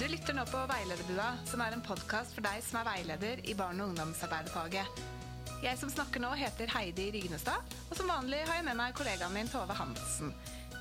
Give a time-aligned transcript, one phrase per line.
[0.00, 3.52] Du lytter nå på Veilederbua, som er en podkast for deg som er veileder i
[3.52, 5.02] barne- og ungdomsarbeiderfaget.
[5.60, 9.34] Jeg som snakker nå, heter Heidi Rygnestad, og som vanlig har jeg med meg kollegaen
[9.36, 10.32] min Tove Hansen.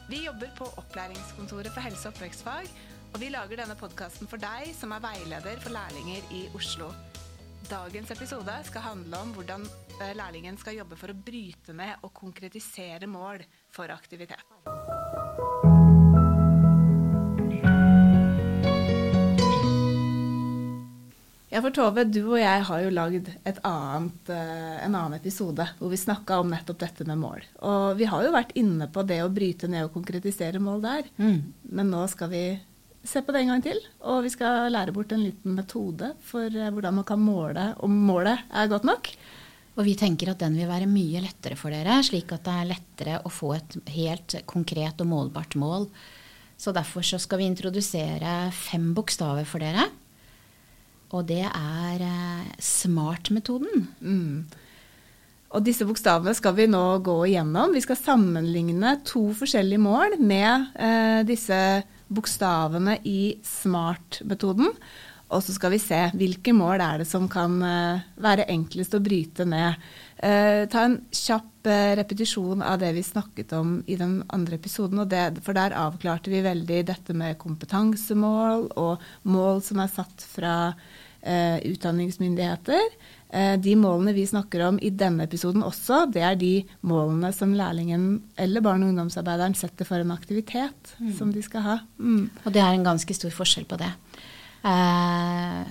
[0.08, 2.72] Vi jobber på Opplæringskontoret for helse- og oppvekstfag,
[3.12, 6.88] og vi lager denne podkasten for deg som er veileder for lærlinger i Oslo.
[7.68, 9.68] Dagens episode skal handle om hvordan
[10.00, 14.48] eh, lærlingen skal jobbe for å bryte ned og konkretisere mål for aktivitet.
[21.60, 23.26] Ja, for Tove, du og jeg har jo lagd
[23.68, 27.44] annet, eh, en annen episode hvor vi snakka om nettopp dette med mål.
[27.68, 31.10] Og vi har jo vært inne på det å bryte ned og konkretisere mål der.
[31.20, 31.52] Mm.
[31.68, 32.44] Men nå skal vi
[33.04, 33.84] se på det en gang til.
[34.08, 38.00] Og vi skal lære bort en liten metode for eh, hvordan man kan måle om
[38.08, 39.12] målet er godt nok.
[39.76, 42.72] Og vi tenker at den vil være mye lettere for dere, slik at det er
[42.72, 45.92] lettere å få et helt konkret og målbart mål.
[46.56, 49.90] Så derfor så skal vi introdusere fem bokstaver for dere.
[51.16, 53.88] Og det er eh, SMART-metoden.
[54.00, 54.46] Mm.
[55.50, 57.74] Og disse bokstavene skal vi nå gå igjennom.
[57.74, 61.60] Vi skal sammenligne to forskjellige mål med eh, disse
[62.14, 64.70] bokstavene i SMART-metoden.
[65.30, 69.02] Og så skal vi se hvilke mål er det som kan eh, være enklest å
[69.04, 69.78] bryte ned.
[70.18, 75.04] Eh, ta en kjapp eh, repetisjon av det vi snakket om i den andre episoden.
[75.10, 80.56] Det, for der avklarte vi veldig dette med kompetansemål og mål som er satt fra
[81.20, 82.94] utdanningsmyndigheter.
[83.30, 86.54] Eh, de målene vi snakker om i denne episoden også, det er de
[86.90, 91.12] målene som lærlingen eller barne- og ungdomsarbeideren setter for en aktivitet mm.
[91.20, 91.76] som de skal ha.
[92.00, 92.24] Mm.
[92.44, 93.92] Og det er en ganske stor forskjell på det.
[94.66, 95.70] Eh,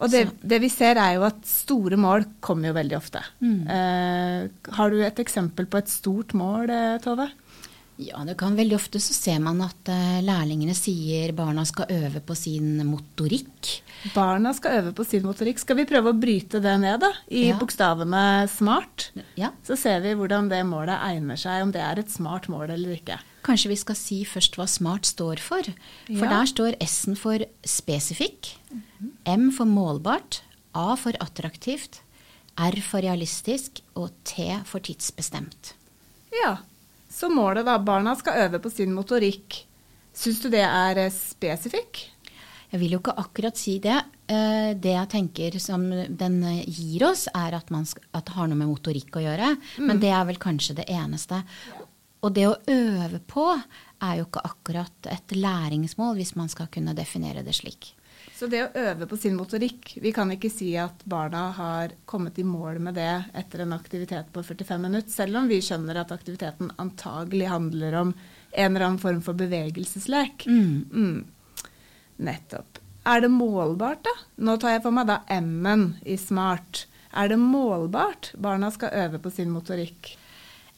[0.00, 3.24] og det, det, vi ser er jo at store mål kommer jo veldig ofte.
[3.42, 3.58] Mm.
[3.74, 7.26] Eh, har du et eksempel på et stort mål, eh, Tove?
[8.00, 12.22] Ja, det kan veldig ofte så ser man at uh, lærlingene sier barna skal øve
[12.24, 13.72] på sin motorikk.
[14.14, 15.60] Barna skal øve på sin motorikk.
[15.60, 17.58] Skal vi prøve å bryte det ned da, i ja.
[17.60, 19.10] bokstavene SMART?
[19.36, 19.52] Ja.
[19.66, 22.96] Så ser vi hvordan det målet egner seg, om det er et smart mål eller
[22.96, 23.18] ikke.
[23.44, 25.68] Kanskje vi skal si først hva SMART står for.
[26.08, 26.32] For ja.
[26.32, 28.54] der står S-en for spesifikk.
[29.28, 30.40] M for målbart,
[30.72, 32.00] A for attraktivt,
[32.60, 35.74] R for realistisk og T for tidsbestemt.
[36.32, 36.60] Ja,
[37.20, 39.60] så målet da, barna skal øve på sin motorikk.
[40.16, 42.06] Syns du det er eh, spesifikk?
[42.70, 43.98] Jeg vil jo ikke akkurat si det.
[44.30, 48.58] Eh, det jeg tenker som den gir oss, er at, skal, at det har noe
[48.58, 49.54] med motorikk å gjøre.
[49.78, 49.86] Mm.
[49.90, 51.42] Men det er vel kanskje det eneste.
[52.20, 56.96] Og det å øve på er jo ikke akkurat et læringsmål, hvis man skal kunne
[56.96, 57.94] definere det slik.
[58.40, 62.38] Så det å øve på sin motorikk Vi kan ikke si at barna har kommet
[62.40, 66.14] i mål med det etter en aktivitet på 45 minutter, selv om vi skjønner at
[66.14, 70.46] aktiviteten antagelig handler om en eller annen form for bevegelseslek.
[70.48, 70.88] Mm.
[70.88, 71.60] Mm.
[72.24, 72.80] Nettopp.
[73.04, 74.16] Er det målbart, da?
[74.40, 76.86] Nå tar jeg for meg da M-en i SMART.
[77.12, 80.14] Er det målbart barna skal øve på sin motorikk?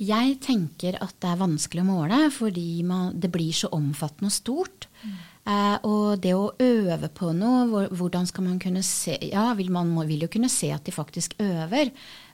[0.03, 4.35] Jeg tenker at det er vanskelig å måle fordi man, det blir så omfattende og
[4.35, 4.89] stort.
[5.07, 5.21] Mm.
[5.43, 9.91] Eh, og det å øve på noe, hvordan skal man kunne se Ja, vil man
[10.07, 11.91] vil jo kunne se at de faktisk øver,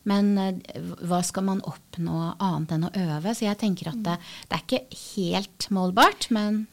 [0.08, 0.76] men eh,
[1.08, 3.32] hva skal man oppnå annet enn å øve?
[3.32, 4.18] Så jeg tenker at det,
[4.50, 6.66] det er ikke helt målbart, men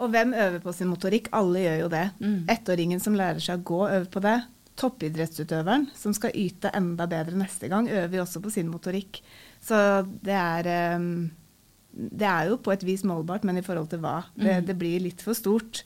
[0.00, 1.28] Og hvem øver på sin motorikk?
[1.36, 2.04] Alle gjør jo det.
[2.20, 2.40] Mm.
[2.52, 4.36] Ettåringen som lærer seg å gå, øver på det.
[4.76, 9.22] Toppidrettsutøveren som skal yte enda bedre neste gang, øver jo også på sin motorikk.
[9.64, 9.76] Så
[10.24, 11.28] det er um,
[11.96, 14.18] Det er jo på et vis målbart, men i forhold til hva?
[14.34, 14.66] Det, mm.
[14.68, 15.80] det, blir litt for stort.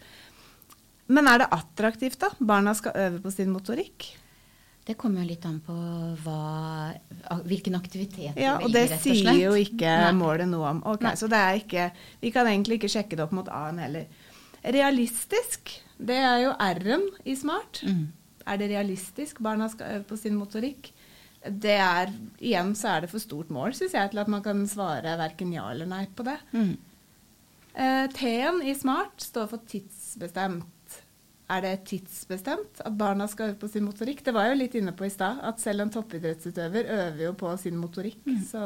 [1.11, 2.33] Men er det attraktivt, da?
[2.39, 4.09] Barna skal øve på sin motorikk?
[4.87, 5.75] Det kommer jo litt an på
[6.25, 6.39] hva,
[7.47, 9.11] hvilken aktivitet ja, du velger, rett og slett.
[9.13, 10.15] Og det sier jo ikke Nei.
[10.19, 10.81] målet noe om.
[10.95, 11.91] Okay, Så det er ikke
[12.23, 14.09] Vi kan egentlig ikke sjekke det opp mot A-en heller.
[14.65, 17.85] Realistisk, det er jo R-en i SMART.
[17.87, 18.09] Mm.
[18.51, 20.91] Er det realistisk barna skal øve på sin motorikk?
[21.45, 24.61] Det er Igjen så er det for stort mål, syns jeg, til at man kan
[24.69, 26.37] svare verken ja eller nei på det.
[26.53, 26.75] Mm.
[27.75, 30.69] Eh, T-en i SMART står for tidsbestemt.
[31.51, 34.21] Er det tidsbestemt at barna skal øve på sin motorikk?
[34.23, 37.33] Det var jeg jo litt inne på i stad, at selv en toppidrettsutøver øver jo
[37.41, 38.21] på sin motorikk.
[38.27, 38.45] Mm.
[38.47, 38.63] Så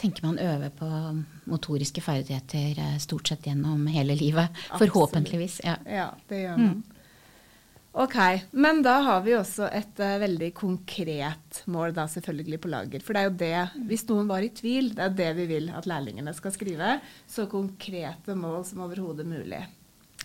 [0.00, 0.88] Tenker man øver på
[1.52, 4.48] motoriske ferdigheter eh, stort sett gjennom hele livet.
[4.70, 4.78] Absolutt.
[4.78, 5.60] Forhåpentligvis.
[5.66, 5.76] Ja.
[5.84, 6.80] ja, det gjør man.
[6.80, 7.01] Mm.
[7.92, 8.16] Ok,
[8.56, 13.04] Men da har vi også et uh, veldig konkret mål da selvfølgelig på lager.
[13.04, 15.68] For det er jo det, hvis noen var i tvil, det er det vi vil
[15.76, 16.94] at lærlingene skal skrive.
[17.28, 19.60] Så konkrete mål som overhodet mulig.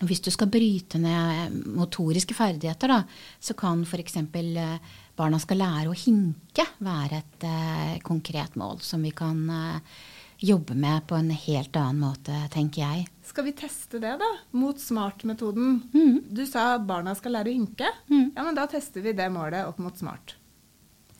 [0.00, 3.02] Hvis du skal bryte ned motoriske ferdigheter, da,
[3.36, 4.16] så kan f.eks.
[4.16, 10.00] Uh, barna skal lære å hinke være et uh, konkret mål som vi kan uh,
[10.38, 13.06] jobbe med på en helt annen måte, tenker jeg.
[13.26, 14.28] Skal vi teste det, da?
[14.56, 15.80] Mot smart-metoden.
[15.94, 16.20] Mm.
[16.30, 17.90] Du sa barna skal lære å hinke.
[18.10, 18.30] Mm.
[18.36, 20.36] Ja, men da tester vi det målet opp mot smart.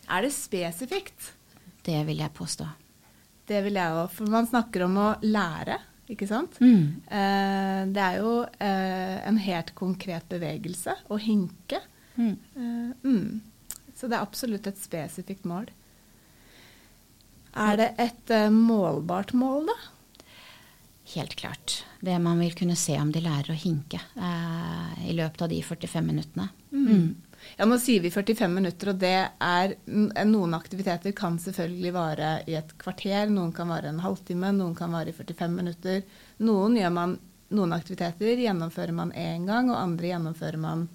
[0.08, 1.32] Er det spesifikt?
[1.84, 2.68] Det vil jeg påstå.
[3.48, 4.08] Det vil jeg òg.
[4.12, 6.60] For man snakker om å lære, ikke sant?
[6.62, 7.02] Mm.
[7.04, 11.82] Eh, det er jo eh, en helt konkret bevegelse å hinke.
[12.16, 12.34] Mm.
[12.34, 13.84] Eh, mm.
[13.98, 15.68] Så det er absolutt et spesifikt mål.
[17.54, 19.78] Er det et eh, målbart mål, da?
[21.14, 21.84] Helt klart.
[22.00, 25.62] Det man vil kunne se om de lærer å hinke eh, i løpet av de
[25.64, 26.48] 45 minuttene.
[26.70, 27.14] Mm.
[27.56, 32.58] Ja, Nå sier vi 45 minutter, og det er Noen aktiviteter kan selvfølgelig vare i
[32.58, 36.02] et kvarter, noen kan vare en halvtime, noen kan vare i 45 minutter.
[36.44, 37.16] Noen, gjør man,
[37.54, 40.88] noen aktiviteter gjennomfører man én gang, og andre gjennomfører man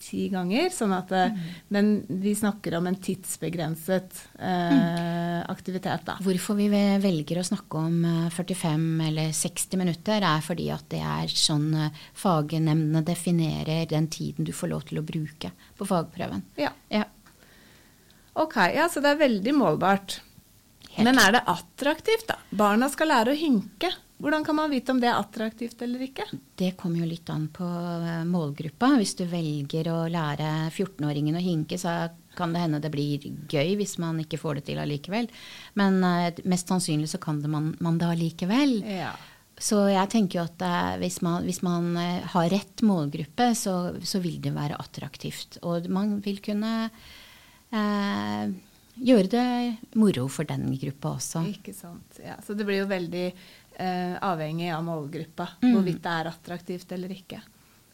[0.00, 0.68] ti ganger.
[0.74, 1.40] Sånn at, mm.
[1.74, 1.90] Men
[2.22, 6.18] vi snakker om en tidsbegrenset eh, aktivitet, da.
[6.24, 6.68] Hvorfor vi
[7.02, 7.98] velger å snakke om
[8.34, 11.70] 45 eller 60 minutter, er fordi at det er sånn
[12.16, 16.44] fagnemndene definerer den tiden du får lov til å bruke på fagprøven.
[16.60, 16.72] Ja.
[16.92, 17.04] ja.
[18.36, 20.20] Ok, ja, så det er veldig målbart.
[20.96, 21.04] Helt.
[21.04, 22.36] Men er det attraktivt, da?
[22.56, 23.90] Barna skal lære å hinke.
[24.18, 26.24] Hvordan kan man vite om det er attraktivt eller ikke?
[26.56, 28.94] Det kommer jo litt an på eh, målgruppa.
[28.96, 33.74] Hvis du velger å lære 14-åringen å hinke, så kan det hende det blir gøy
[33.76, 35.28] hvis man ikke får det til allikevel.
[35.80, 38.78] Men uh, mest sannsynlig så kan det man, man det allikevel.
[38.88, 39.12] Ja.
[39.56, 41.92] Så jeg tenker jo at uh, hvis man, hvis man
[42.32, 45.60] har rett målgruppe, så, så, vil det være attraktivt.
[45.64, 46.88] Og man vil kunne
[48.96, 49.48] gjøre det
[50.00, 51.42] moro for den gruppa også.
[51.52, 52.20] Ikke sant.
[52.22, 53.26] Ja, så det blir jo veldig
[53.78, 55.68] eh, avhengig av målgruppa, mm.
[55.72, 57.42] hvorvidt det er attraktivt eller ikke.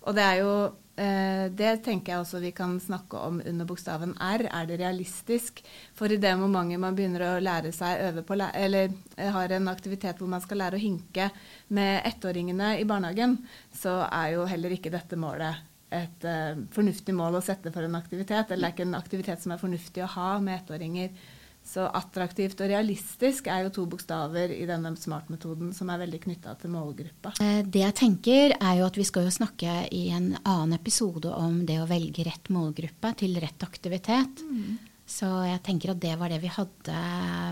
[0.03, 0.53] Og det er jo
[0.99, 4.47] eh, Det tenker jeg også vi kan snakke om under bokstaven R.
[4.51, 5.63] Er det realistisk?
[5.95, 9.71] For i det momentet man begynner å lære seg øve på Eller eh, har en
[9.71, 11.31] aktivitet hvor man skal lære å hinke
[11.69, 13.39] med ettåringene i barnehagen,
[13.75, 17.99] så er jo heller ikke dette målet et eh, fornuftig mål å sette for en
[17.99, 18.51] aktivitet.
[18.51, 21.13] Eller det er ikke en aktivitet som er fornuftig å ha med ettåringer.
[21.63, 26.57] Så attraktivt og realistisk er jo to bokstaver i denne smart-metoden som er veldig knytta
[26.61, 27.37] til målgruppa.
[27.41, 31.31] Eh, det jeg tenker er jo at vi skal jo snakke i en annen episode
[31.33, 34.43] om det å velge rett målgruppe til rett aktivitet.
[34.43, 34.81] Mm.
[35.13, 36.99] Så jeg tenker at det var det vi hadde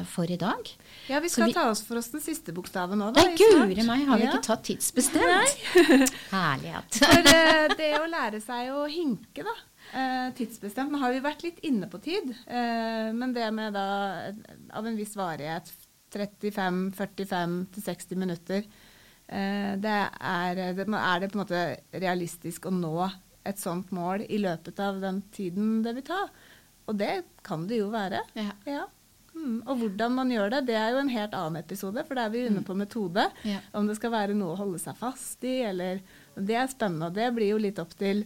[0.09, 0.69] for i dag.
[1.11, 1.57] Ja, vi skal vi...
[1.57, 3.25] ta oss for oss den siste bokstaven nå, da.
[3.27, 4.35] Nei, guri meg, har vi ja.
[4.35, 5.59] ikke tatt tidsbestemt?
[6.35, 7.01] Herlighet.
[7.03, 9.80] For uh, det å lære seg å hinke, da Eh,
[10.37, 10.93] tidsbestemt.
[10.93, 13.87] Nå har vi vært litt inne på tid, eh, men det med da
[14.77, 15.67] av en viss varighet
[16.11, 18.61] 35-45-60 minutter
[19.27, 20.87] eh, det er, det er, det
[21.31, 23.11] på en måte realistisk å nå
[23.47, 26.23] et sånt mål i løpet av den tiden det vil ta?
[26.91, 28.21] Og det kan det jo være.
[28.35, 28.51] Ja.
[28.67, 28.87] ja.
[29.35, 29.63] Mm.
[29.63, 32.33] Og hvordan man gjør det, det er jo en helt annen episode, for da er
[32.35, 32.67] vi inne mm.
[32.67, 33.25] på metode.
[33.47, 33.59] Ja.
[33.79, 35.95] Om det skal være noe å holde seg fast i, eller
[36.35, 38.25] Det er spennende, og det blir jo litt opp til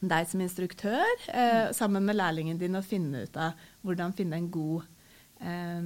[0.00, 3.56] deg som instruktør eh, sammen med lærlingen din å finne ut av
[3.86, 4.86] hvordan finne en god,
[5.40, 5.82] eh,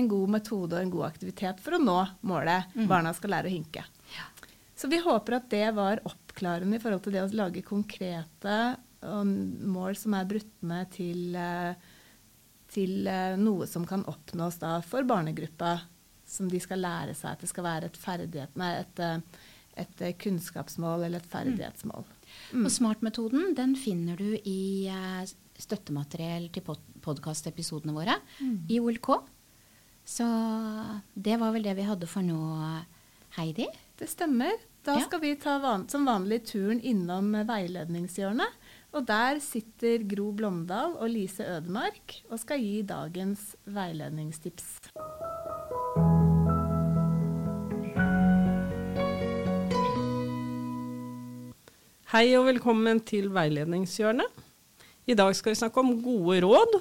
[0.00, 2.88] en god metode og en god aktivitet for å nå målet mm.
[2.90, 3.86] barna skal lære å hinke.
[4.16, 4.28] Ja.
[4.76, 8.58] Så vi håper at det var oppklarende i forhold til det å lage konkrete
[9.04, 11.74] mål som er brutt ned til, eh,
[12.72, 15.78] til eh, noe som kan oppnås da for barnegruppa,
[16.26, 19.18] som de skal lære seg at det skal være et, nei, et, eh,
[19.84, 22.04] et kunnskapsmål eller et ferdighetsmål.
[22.04, 22.23] Mm.
[22.54, 25.22] Og Smart-metoden den finner du i uh,
[25.60, 28.54] støttemateriell til pod podkastepisodene våre mm.
[28.72, 29.08] i OLK.
[30.08, 30.24] Så
[31.12, 32.38] det var vel det vi hadde for nå,
[33.36, 33.66] Heidi.
[33.98, 34.56] Det stemmer.
[34.84, 35.04] Da ja.
[35.04, 38.58] skal vi ta van som vanlig turen innom veiledningshjørnet.
[38.94, 44.76] Og der sitter Gro Blomdal og Lise Ødemark og skal gi dagens veiledningstips.
[52.12, 54.42] Hei og velkommen til Veiledningshjørnet.
[55.08, 56.74] I dag skal vi snakke om gode råd.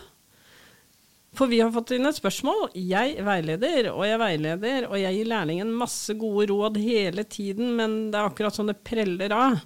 [1.39, 2.73] For vi har fått inn et spørsmål.
[2.75, 8.11] Jeg veileder, og jeg veileder, og jeg gir lærlingen masse gode råd hele tiden, men
[8.11, 9.57] det er akkurat sånn det preller av.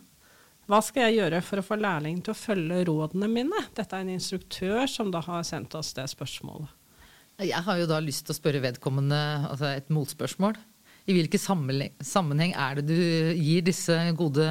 [0.69, 3.67] Hva skal jeg gjøre for å få lærlingen til å følge rådene mine?
[3.73, 6.69] Dette er en instruktør som da har sendt oss det spørsmålet.
[7.41, 10.53] Jeg har jo da lyst til å spørre vedkommende altså et motspørsmål.
[11.09, 11.41] I hvilken
[12.05, 12.99] sammenheng er det du
[13.41, 14.45] gir disse gode?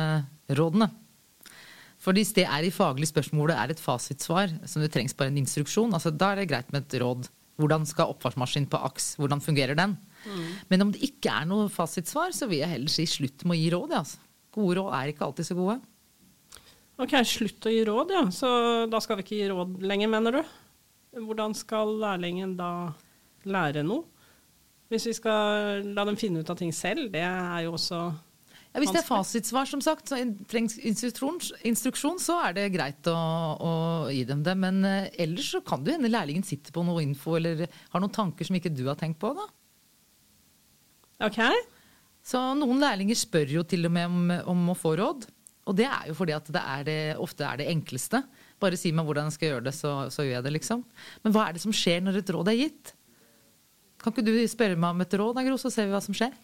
[2.03, 5.33] For hvis det er i faglig spørsmål det er et fasitsvar, som det trengs bare
[5.33, 7.31] en instruksjon, altså da er det greit med et råd.
[7.57, 9.97] Hvordan skal oppfartsmaskinen på aks, hvordan fungerer den?
[10.27, 10.49] Mm.
[10.69, 13.61] Men om det ikke er noe fasitsvar, så vil jeg heller si slutt med å
[13.63, 13.95] gi råd.
[13.95, 14.21] Ja, altså.
[14.57, 15.79] Gode råd er ikke alltid så gode.
[17.01, 18.23] Ok, slutt å gi råd, ja.
[18.33, 18.51] Så
[18.93, 20.55] da skal vi ikke gi råd lenger, mener du?
[21.17, 22.71] Hvordan skal lærlingen da
[23.49, 24.05] lære noe?
[24.93, 28.01] Hvis vi skal la dem finne ut av ting selv, det er jo også
[28.77, 30.19] Ja, hvis det er fasitsvar, som sagt, så
[30.51, 33.17] trengs instruksjon, så er det greit å,
[33.57, 33.71] å
[34.13, 34.53] gi dem det.
[34.61, 38.13] Men eh, ellers så kan det hende lærlingen sitter på noe info eller har noen
[38.13, 39.33] tanker som ikke du har tenkt på.
[39.33, 39.47] da.
[41.25, 41.41] Ok.
[42.27, 45.25] Så noen lærlinger spør jo til og med om, om å få råd.
[45.67, 48.21] Og det er jo fordi at det, er det ofte er det enkleste.
[48.61, 50.85] Bare si meg hvordan jeg skal gjøre det, så, så, gjør jeg det, liksom.
[51.25, 52.93] Men hva er det som skjer når et råd er gitt?
[54.03, 56.17] Kan ikke du spørre meg om et råd, da, Gro, så ser vi hva som
[56.17, 56.37] skjer?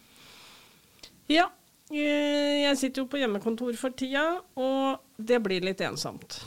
[1.31, 1.45] Ja,
[1.91, 6.39] jeg sitter jo på hjemmekontor for tida, og det blir litt ensomt.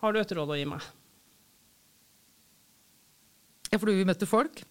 [0.00, 0.84] Har du et råd å gi meg?
[3.68, 4.62] Ja, fordi vi møtte folk?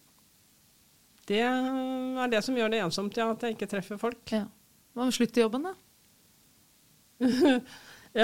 [1.28, 3.28] Det er det som gjør det ensomt, ja.
[3.34, 4.22] At jeg ikke treffer folk.
[4.32, 4.46] Ja.
[4.96, 5.74] Hva med slutt i jobben, da?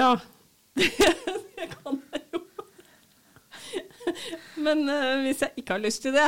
[0.01, 0.09] ja.
[0.75, 0.89] Det,
[1.55, 2.41] det, kan jeg jo.
[4.65, 6.27] men uh, hvis jeg ikke har lyst til det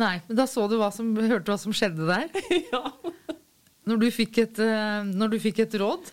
[0.00, 2.30] Nei, men da så du hva som, hørte hva som skjedde der?
[2.72, 2.80] ja.
[3.88, 6.10] Når du fikk et, eh, du fikk et råd,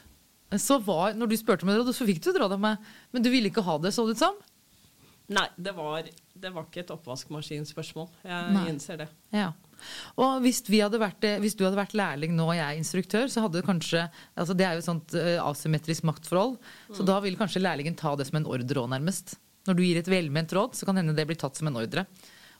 [0.57, 2.91] så var, når du spurte om et råd, så fikk du et råd av meg,
[3.13, 4.37] men du ville ikke ha det, så det ut som?
[5.29, 8.07] Nei, det var, det var ikke et oppvaskmaskinspørsmål.
[8.25, 8.63] Jeg Nei.
[8.71, 9.05] innser det.
[9.35, 9.51] Ja.
[10.19, 13.59] Og hvis, vært, hvis, du hadde vært lærling nå og jeg er instruktør, så hadde
[13.59, 14.01] det kanskje
[14.33, 16.57] altså Det er jo et sånt uh, asymmetrisk maktforhold.
[16.89, 16.97] Mm.
[16.97, 19.37] Så da vil kanskje lærlingen ta det som en ordre òg, nærmest.
[19.69, 22.07] Når du gir et velment råd, så kan hende det blir tatt som en ordre.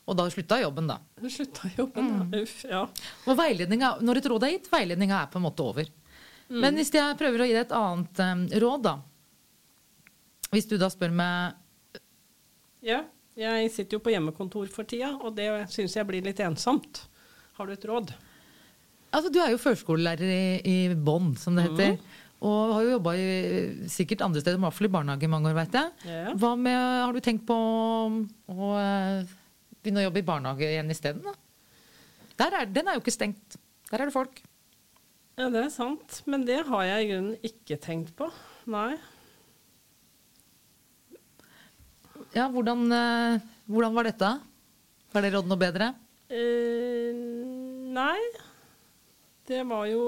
[0.09, 0.97] Og da slutta jobben, da.
[1.29, 2.37] Slutta jobben, mm.
[2.41, 2.85] Uff, ja.
[3.27, 5.89] Og veiledninga, når et råd er gitt, veiledninga er på en måte over.
[6.49, 6.61] Mm.
[6.63, 8.95] Men hvis jeg prøver å gi deg et annet um, råd, da.
[10.49, 11.99] Hvis du da spør meg
[12.81, 13.03] Ja,
[13.37, 17.03] jeg sitter jo på hjemmekontor for tida, og det syns jeg blir litt ensomt.
[17.59, 18.15] Har du et råd?
[19.09, 21.95] Altså, du er jo førskolelærer i, i Bonn, som det heter.
[21.97, 22.17] Mm.
[22.49, 23.13] Og har jo jobba
[23.91, 25.89] sikkert andre steder, i hvert fall i barnehage i mange år, veit jeg.
[26.07, 26.33] Ja.
[26.39, 28.69] Hva med, Har du tenkt på å
[29.83, 32.65] begynne å jobbe i barnehage igjen isteden, da.
[32.65, 33.59] den er jo ikke stengt.
[33.89, 34.41] Der er det folk.
[35.39, 36.19] Ja, det er sant.
[36.27, 38.27] Men det har jeg i grunnen ikke tenkt på.
[38.69, 38.97] Nei.
[42.35, 44.29] Ja, hvordan, eh, hvordan var dette?
[45.13, 45.93] Var det råd noe bedre?
[46.29, 47.15] Eh,
[47.95, 48.19] nei.
[49.49, 50.03] Det var jo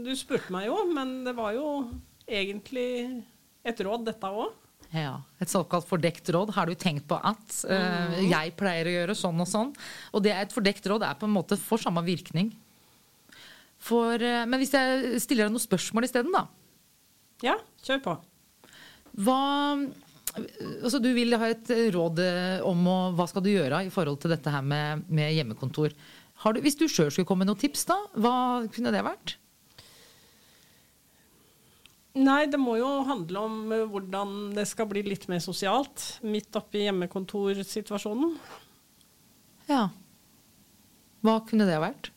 [0.00, 1.90] Du spurte meg jo, men det var jo
[2.24, 3.24] egentlig
[3.66, 4.54] et råd, dette òg.
[4.94, 6.52] Ja, Et såkalt fordekt råd.
[6.54, 9.74] Har du tenkt på at uh, jeg pleier å gjøre sånn og sånn?
[10.14, 12.52] Og det er et fordekt råd er på en måte for samme virkning.
[13.82, 16.46] For, uh, men hvis jeg stiller deg noen spørsmål isteden, da?
[17.44, 18.18] Ja, kjør på.
[19.26, 19.40] Hva
[20.36, 24.20] altså Du vil ha et råd eh, om å, hva skal du gjøre i forhold
[24.20, 25.94] til dette her med, med hjemmekontor.
[25.96, 28.36] Du, hvis du sjøl skulle komme med noen tips, da, hva
[28.74, 29.38] kunne det vært?
[32.16, 36.56] Nei, det må jo handle om eh, hvordan det skal bli litt mer sosialt midt
[36.56, 38.36] oppi hjemmekontorsituasjonen.
[39.68, 39.88] Ja.
[41.26, 42.12] Hva kunne det vært?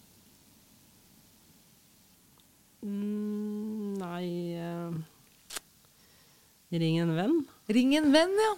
[2.79, 4.25] Mm, nei
[4.55, 4.99] eh,
[6.69, 7.35] Ring en venn.
[7.73, 8.51] Ring en venn, ja.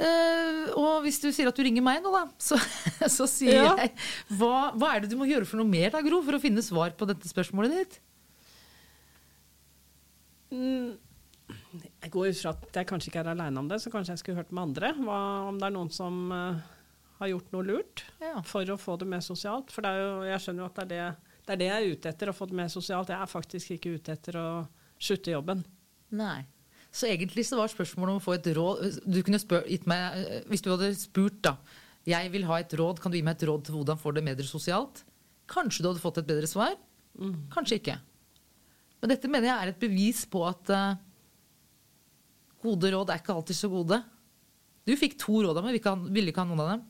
[0.00, 2.58] Eh, og hvis du sier at du ringer meg nå, da, så,
[3.18, 3.74] så sier ja.
[3.76, 3.92] jeg
[4.40, 6.64] hva, hva, er det du må gjøre for noe mer, da, Gro, for å finne
[6.64, 7.98] svar på dette spørsmålet ditt?
[10.52, 10.96] Mm,
[12.02, 14.22] jeg går ut fra at jeg kanskje ikke er aleine om det, så kanskje jeg
[14.22, 14.92] skulle hørt med andre.
[14.98, 16.60] Hva, om det er noen som uh,
[17.18, 18.36] har gjort noe lurt ja.
[18.46, 19.72] for å få det mer sosialt.
[19.74, 22.12] For jo, jeg skjønner jo at det er det, det er det, jeg er ute
[22.12, 23.10] etter, å få det mer sosialt.
[23.12, 24.48] Jeg er faktisk ikke ute etter å
[25.00, 25.64] slutte jobben.
[26.18, 26.42] Nei.
[26.94, 30.46] Så egentlig så var spørsmålet om å få et råd du kunne spør, meg, eh,
[30.48, 31.58] Hvis du hadde spurt, da
[32.08, 34.24] Jeg vil ha et råd, kan du gi meg et råd til hvordan få det
[34.24, 35.02] bedre sosialt?
[35.48, 36.78] Kanskje du hadde fått et bedre svar.
[37.20, 37.50] Mm.
[37.52, 37.98] Kanskje ikke.
[38.98, 40.98] Men dette mener jeg er et bevis på at uh,
[42.64, 44.00] gode råd er ikke alltid så gode.
[44.88, 45.78] Du fikk to råd av meg,
[46.10, 46.86] ville ikke ha noen av dem.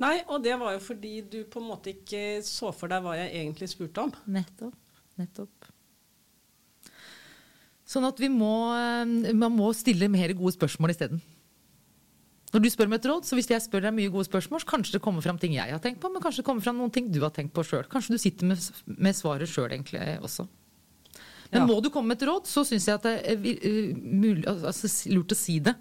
[0.00, 3.18] Nei, og det var jo fordi du på en måte ikke så for deg hva
[3.18, 4.14] jeg egentlig spurte om.
[4.32, 4.78] Nettopp.
[5.20, 5.68] Nettopp.
[7.90, 11.20] Sånn at vi må, eh, man må stille mer gode spørsmål isteden.
[12.50, 14.70] Når du spør meg et råd, så Hvis jeg spør deg mye gode spørsmål, så
[14.72, 16.90] kanskje det kommer fram ting jeg har tenkt på, men kanskje det kommer fram noen
[16.94, 17.86] ting du har tenkt på sjøl.
[17.90, 18.64] Kanskje du sitter med,
[18.98, 20.48] med svaret sjøl egentlig også.
[21.50, 21.66] Men ja.
[21.66, 24.90] må du komme med et råd, så syns jeg at det er eh, mulig, altså,
[25.10, 25.74] lurt å si det.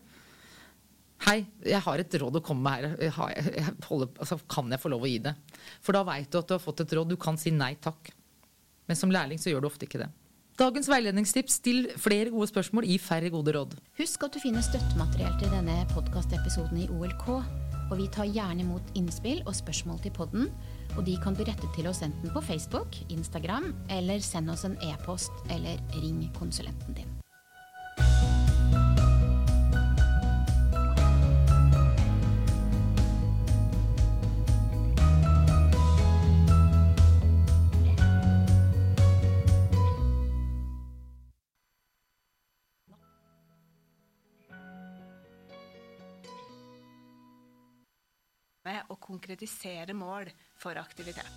[1.27, 3.09] Hei, jeg har et råd å komme med her.
[3.09, 5.35] Jeg jeg holder, altså, kan jeg få lov å gi det?
[5.83, 7.11] For da veit du at du har fått et råd.
[7.11, 8.13] Du kan si nei takk.
[8.89, 10.09] Men som lærling så gjør du ofte ikke det.
[10.59, 13.77] Dagens veiledningstips still flere gode spørsmål, i færre gode råd.
[13.95, 17.29] Husk at du finner støttemateriell til denne podkastepisoden i OLK.
[17.89, 20.51] Og vi tar gjerne imot innspill og spørsmål til podden.
[20.97, 24.75] Og de kan bli rettet til oss enten på Facebook, Instagram eller send oss en
[24.91, 27.18] e-post eller ring konsulenten din.
[48.69, 51.29] Med å konkretisere mål for aktivitet.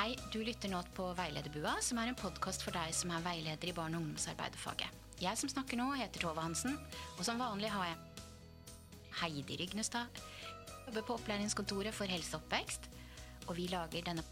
[0.00, 3.70] Hei, du lytter nå på Veilederbua, som er en podkast for deg som er veileder
[3.70, 4.96] i barne- og ungdomsarbeiderfaget.
[5.20, 6.78] Jeg som snakker nå, heter Tove Hansen,
[7.18, 7.98] og som vanlig har jeg
[9.20, 10.22] Heidi Rygnestad.
[10.86, 12.88] Jobber på opplæringskontoret for helse og oppvekst,
[13.46, 14.24] og vi lager denne